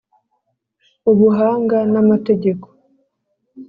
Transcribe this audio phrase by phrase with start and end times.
[1.11, 2.67] Ubuhanga n’Amategeko